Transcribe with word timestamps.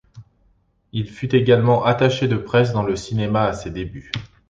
Il 0.93 1.07
fut 1.11 1.35
également 1.35 1.85
attaché 1.85 2.27
de 2.27 2.35
presse 2.37 2.73
dans 2.73 2.81
le 2.81 2.95
cinéma 2.95 3.43
à 3.43 3.53
ses 3.53 3.69
débuts. 3.69 4.11